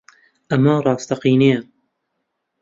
ئەمە 0.49 0.73
ڕاستەقینەیە؟ 0.85 1.59